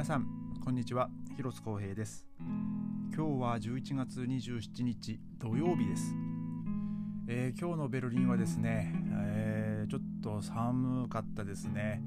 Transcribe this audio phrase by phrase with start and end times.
[0.00, 0.26] 皆さん
[0.64, 1.10] こんにちは。
[1.36, 2.24] 広津光平です。
[3.14, 6.14] 今日は11月27日土曜日です、
[7.28, 12.02] えー、今日のベルリンはですね、えー、ちょっと寒かったですね、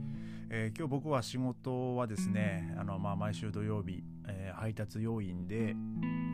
[0.50, 5.76] えー、今日僕は仕事はですねあの、まあ、毎週土曜日、え配達要員で、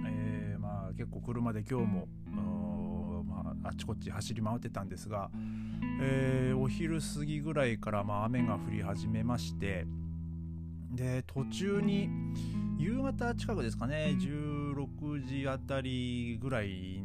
[0.08, 2.08] えまあ、結構車で今日も
[3.26, 5.30] まあ、あっちこっち走り回ってたんですが、
[6.02, 9.86] えお昼過ぎぐらいからまあ雨が降り始めまして
[10.92, 12.10] で途中に
[12.78, 17.04] 夕方近くですかね16時あたりぐらい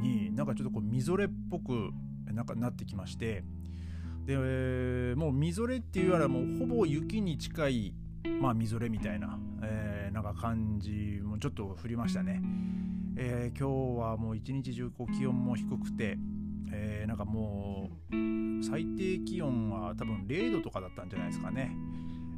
[0.00, 1.90] になんかちょっとこうみぞれっぽく
[2.32, 3.44] なんかなってきまして
[4.24, 4.36] で
[5.16, 7.94] もうみぞれっていうよりはもうほぼ雪に近い
[8.40, 12.40] まあみぞれみたいな、えー、なんか感じもちょっと降りましたね、
[13.16, 16.18] えー、今日はもう一日中こう気温も低くて、
[16.72, 21.74] えー、なんかもう最低気温は多分0度とかだったんじゃないですかね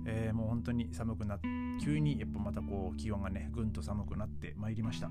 [0.07, 1.49] えー、もう本当に寒くなって
[1.83, 5.11] 急にやっぱまたこう気温がねぐんと寒くなってまいりました。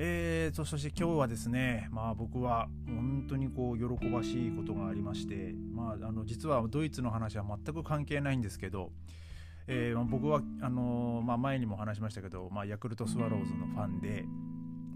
[0.00, 8.92] えー、そして今日はですね、まあ、僕は本当にこう喜ばしいことがありまして、まあ、あの実はドイツの話は全く関係ないんですけど、
[9.66, 14.24] えー、僕はあの、まあ、前にも話しましたけど、まあ、ヤクルトスワローズのファンで、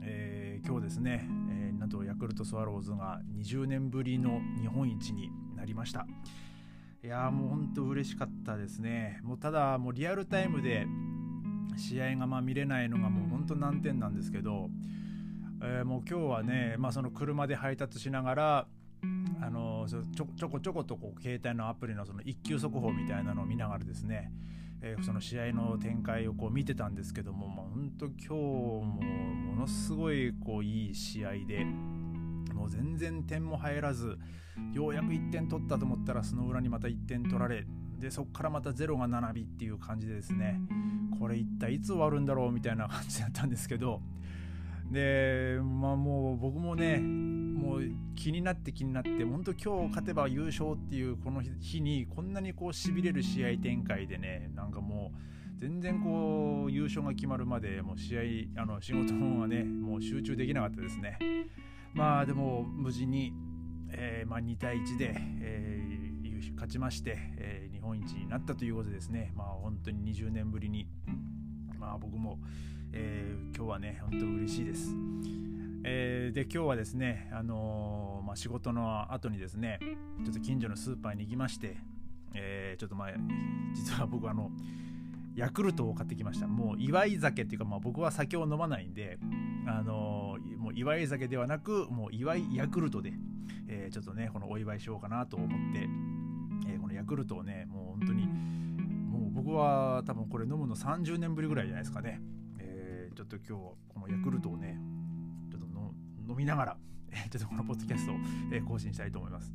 [0.02, 6.06] えー、今日ですね、え、なんとヤクルトスワローズが20年ぶりの日本一になりました。
[7.04, 9.18] いやもう本当嬉しかったですね。
[9.24, 10.86] もうただもうリアルタイムで
[11.76, 14.70] 試合がまあ見れないのがもう本当難点なんですけど、
[15.60, 18.66] えー、もう今日はね、まあ、その車で配達しながら
[19.40, 24.30] あのちょちょこちょことこう携帯のアプリのその一級速報みたいなのを見ながらですね、
[24.80, 31.66] えー、その試合の展開をこう見てたんですけども、まあ、本当今日もものすごいこういい試合で。
[32.62, 34.16] もう全然点も入らず
[34.72, 37.66] ようやく1点取ったと思ったらその裏にまた1点取られ
[37.98, 40.60] でそこからまた0が7尾っていう感じでですね
[41.18, 44.00] これ一体いつ終わるんだろうみたいな感じだったんですけど
[44.92, 47.82] でまあもう僕もねもう
[48.14, 61.18] 気になって気になって本当今日勝てば優勝っていうこの日にこんなにこうしびれる試合展開でねなんかもう全然こう優勝が決まるまでもう試合あの仕事の方がねもう集中できなかったですね。
[61.94, 63.32] まあでも無事に、
[63.90, 69.32] えー、まあ、2対1で、えー、勝ちまして、えー、日本一になったということですね。
[69.34, 70.86] まあ本当に20年ぶりに、
[71.78, 72.38] まあ僕も、
[72.92, 74.94] え今日はね、本当嬉しいです。
[75.84, 79.80] えー、で今日はですね、あのー、まあ、仕事の後にですね
[80.24, 81.76] ちょっと近所のスーパーに行きまして、
[82.34, 83.08] えー、ちょっとまあ
[83.74, 84.50] 実は僕あの
[85.34, 89.18] ヤクルトを買ってきましたもう祝い酒っていうか、まあ、僕は酒を飲まないんで、
[89.66, 90.21] あの
[90.74, 93.12] 祝い酒ではなくもう祝いヤクルトで、
[93.68, 95.88] えー、ちょっとねこのお祝いしようかなと思って、
[96.68, 102.20] えー、このヤクルトをねもう本当にもう僕は多分これ飲むの30年ぶりぐらいじゃないですかね、
[102.58, 103.52] えー、ちょっと今日
[103.88, 104.78] このヤクルトをね
[105.50, 105.66] ちょっと
[106.30, 106.76] 飲みながら
[107.30, 108.16] ちょっとこのポッドキャストを
[108.68, 109.52] 更新したいと思います。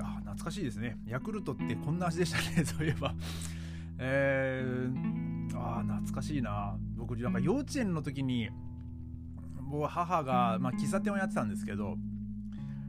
[0.00, 0.96] あ懐かしいですね。
[1.06, 3.14] ヤクルトってこんな味でしたね、 そういえば。
[3.98, 5.27] えー、
[5.58, 6.76] ああ、懐かしいな。
[6.96, 8.48] 僕、なんか幼稚園の時に、
[9.70, 11.96] 僕母が、まあ、喫茶店をやってたんですけど、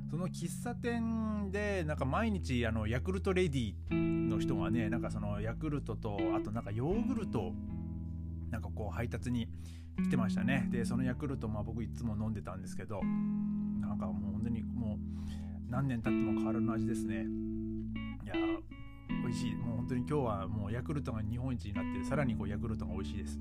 [0.09, 7.53] その喫茶店で、なんか毎日、あの、ヤクルトレディの人がね、なんかそのヤクルトと、あとなんかヨーグルト、
[8.49, 9.47] なんかこう配達に
[9.97, 10.67] 来てましたね。
[10.71, 17.25] で、そのヤクルト、まあ僕いつも飲んでたんですけど、なんかもう本当にもう、何年経っても変わらぬ味ですね
[19.29, 19.55] 美味しい。
[19.55, 23.39] もう本当に今日はもうヤクルトが日本一になってさらにこうヤクルトが美味しいです。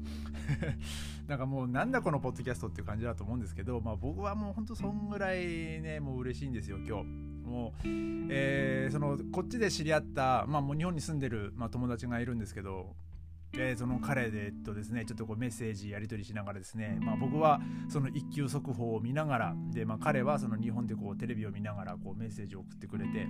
[1.26, 7.06] なんかもうなんだこのポッドキャストっていう感じだと思うんですけど、まあ、僕はもう本当そんぐらいねもう嬉しいんですよ今日。
[7.49, 7.88] もう、
[8.31, 12.94] えー、そのこっちで知り合った、まあ、もう日本に住んでる、まあ、友達がいるんですけど
[13.55, 23.26] えー、その彼でとですねちょっとこうメッセージやり取りしながらですね、まあ、僕はその一級速報を見ながらで、まあ、彼はその日本でこうテレビを見ながらこうメッセージを送ってくれて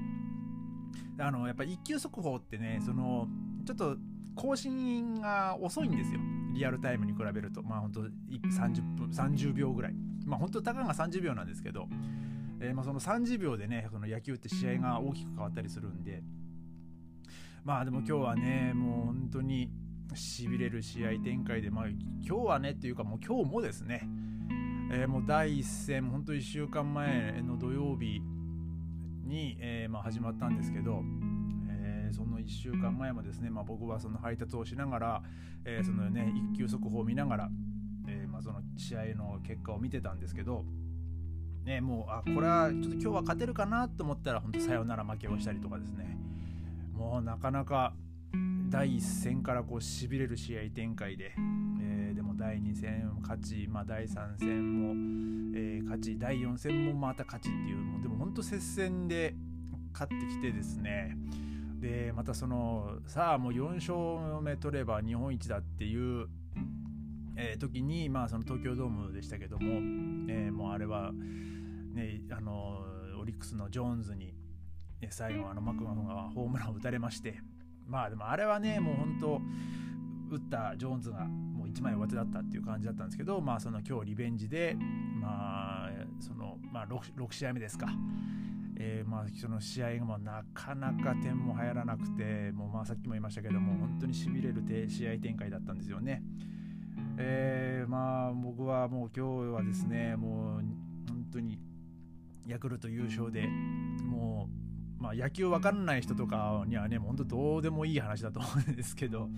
[1.18, 3.28] あのやっぱ一級速報ってねその
[3.66, 3.96] ちょっと
[4.34, 6.20] 更新が遅いんですよ。
[6.54, 7.62] リアルタイムに比べると。
[7.62, 9.94] まあ本当30分30秒ぐらい。
[10.24, 11.88] まあ本当たかが30秒なんですけど、
[12.60, 16.22] えー、まあその30秒でねその野球って試合が大きく変わったりするんで。
[17.64, 19.70] まあでも今日はねもう本当に
[20.14, 24.08] しびれる試合展開で、まあ、今日はねっていうかもう今日もですね、
[24.92, 28.22] えー、もう第1戦本当1週間前の土曜日
[29.28, 31.02] に、えー、まあ、始まったんですけど、
[31.70, 35.22] えー、その1週間前もですね、まあ、僕はその配達をしながら、
[35.64, 37.50] えそのね一級速報を見ながら、
[38.08, 40.64] えまあ、その試合の結果を見てたんですけど
[41.68, 46.16] ね、もうあこれはちょっと今日は勝てるかなと思ったら本当サヨナラ負けをしたりとかですね。
[46.94, 47.92] もうなかなか
[48.70, 51.34] 第1戦からこうしびれる試合展開で、
[51.80, 52.07] えー、
[52.38, 59.34] 第2戦勝ち、まあ、第3戦も、えー、勝ち第4戦もまた勝ちっていうもうでも本当接戦で
[59.92, 61.16] 勝ってきてですね。
[61.80, 66.28] でまたそのさあもう4勝目取れば日本一だっていう、
[67.36, 69.74] えー、時に、まあ、その東京ドームでしたけども、
[70.28, 72.80] えー、もうあれは、ね、あの
[73.20, 74.34] オリックスのジョーンズに、
[75.10, 77.40] 最後あのマクマフがホームランを打たれまして
[77.86, 79.40] まあでもあれはねもう本当
[80.30, 84.76] 打ったジョーンズがもう1枚上手だったっていう感じだったんですけどまあその今日リベンジで
[85.20, 85.90] まあ
[86.20, 87.88] そのまあ 6, 6試合目ですか。
[88.80, 96.22] えー、まあその試合がもなかなか点も入らなくてもうまあさっきも言いましたけども本当にしびれる試合展開だったんですよね。
[97.16, 100.62] えー、まあ僕はもう今日はですねもう
[101.08, 101.58] 本当に
[102.46, 104.57] ヤクルト優勝でもう
[104.98, 109.28] まあ、野球わかんない人とかにはね、本当どうでもいい話だと思うんですけど、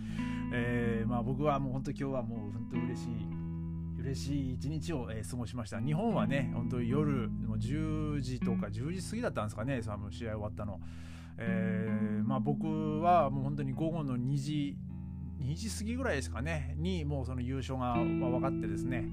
[0.52, 5.80] えー、まあ、僕はもう本当今日はもう本当嬉しい、嬉しい一日を、えー、過ごしました。
[5.80, 10.80] 日本はね、本当夜もう10時とか10時過ぎだったんですかね、その試合終わったの。
[11.36, 14.78] えー、まあ、僕はもう本当に午後の2時、
[15.40, 19.10] 2時過ぎぐらいですかね、にもうその優勝が分かってですね、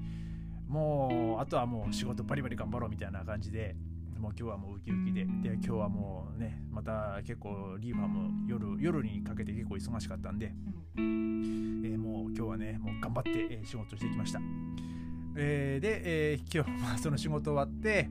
[0.66, 3.76] もうあとはもう仕事バリバリ頑張ろうみたいな感じで、
[4.18, 5.24] もう今日はもうウキウキで。
[5.24, 10.52] で今日はもうねまた結構リーファーも夜夜にかけて結構忙しかったんで、
[10.96, 14.40] えー、もう今日はねもう頑張って、え仕事してきました、
[15.36, 18.08] えー、で、えー、今日、まあ、その仕事終わって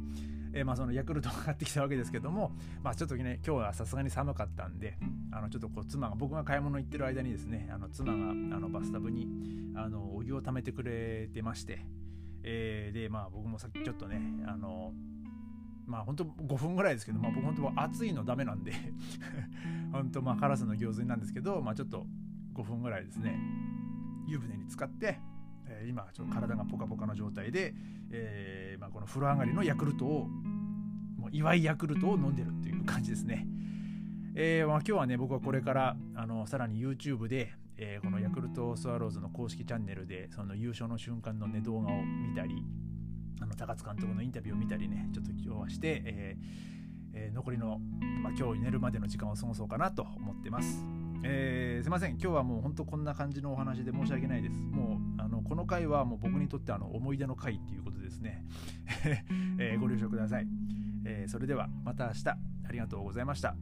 [0.53, 2.51] えー、まあ、そのヤクルトが買ってきたわけですけども、
[2.81, 4.97] まあ、ちょっとね今日はさすがに寒かったんで
[5.31, 9.27] あのちょっとこう妻が僕が買い物行ってる間にですねあの妻があのバスタブに
[9.75, 11.85] あのお湯を溜めてくれてまして、
[12.43, 14.93] えー、でまあ僕もさっきちょっとねあの
[15.87, 18.73] まあ本当5分ぐらいですけど、まあ、僕本当暑いのダメなんで
[19.91, 22.05] 本当まあカラスの行水なんですけど、まあ、ちょっと
[22.53, 23.39] 5分ぐらいですね
[24.27, 25.19] 湯船に浸かって、
[25.65, 27.73] えー、今ちょっと体がポカポカの状態で、
[28.11, 30.27] えーまあ、この風呂上がりのヤクルトを
[31.17, 33.47] もう祝いヤクルトを飲んでるっていう感じですね。
[34.35, 42.63] えーまあ、今日はね僕はこれからあのさらに YouTube で、えー、このヤクルトスワローズの公式チャンネルでその優勝の瞬間のね動画を見たり
[43.39, 46.37] あの高津監督のインタビューを見たりねちょっと今日はして、え
[47.13, 47.79] えー、残りの、
[48.21, 50.85] まあ、今日寝るまでの時間を過ごそうかなと思ってます。
[51.23, 52.11] えー、すいません。
[52.11, 54.57] 今日はもう本当こんな感じのお話で申し訳ないです。
[54.57, 58.45] もうあのこの回はもう僕にとってあの思い出の回っていうことですね、
[59.57, 60.47] えー、ご了承ください、
[61.05, 62.29] えー、それではまた明日。
[62.67, 63.55] ありがとうございました。